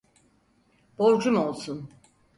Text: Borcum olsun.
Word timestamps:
Borcum 0.97 1.35
olsun. 1.37 1.89